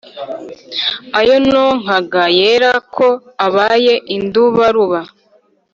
Ayo 1.19 1.35
nonkaga 1.49 2.23
yera 2.37 2.71
Ko 2.95 3.07
Abaye 3.45 3.93
indubaruba 4.15 4.99